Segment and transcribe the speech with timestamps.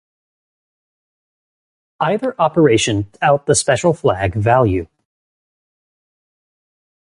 [1.99, 4.87] Either operation wipes out the special flag value.